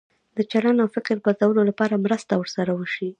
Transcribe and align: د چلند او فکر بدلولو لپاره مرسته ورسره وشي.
د 0.37 0.39
چلند 0.51 0.77
او 0.83 0.87
فکر 0.95 1.15
بدلولو 1.25 1.63
لپاره 1.69 2.01
مرسته 2.05 2.33
ورسره 2.37 2.71
وشي. 2.79 3.09